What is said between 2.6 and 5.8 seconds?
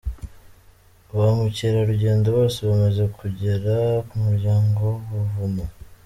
bamaze kugera ku muryango w'ubuvumo.